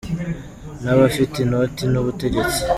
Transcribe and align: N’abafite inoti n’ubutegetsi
N’abafite 0.83 1.35
inoti 1.45 1.83
n’ubutegetsi 1.91 2.59